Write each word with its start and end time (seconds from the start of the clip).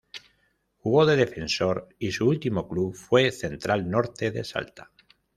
Jugó 0.79 1.05
de 1.05 1.15
defensor 1.15 1.89
y 1.99 2.11
su 2.11 2.27
último 2.27 2.67
club 2.67 2.95
fue 2.95 3.31
Central 3.31 3.87
Norte 3.87 4.31
de 4.31 4.43
Salta. 4.43 4.89